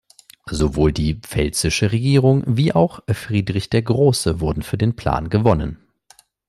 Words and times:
Sowohl 0.49 0.91
die 0.93 1.13
pfälzische 1.21 1.91
Regierung 1.91 2.41
wie 2.47 2.73
auch 2.73 3.01
Friedrich 3.07 3.69
der 3.69 3.83
Große 3.83 4.39
wurden 4.39 4.63
für 4.63 4.79
den 4.79 4.95
Plan 4.95 5.29
gewonnen. 5.29 5.77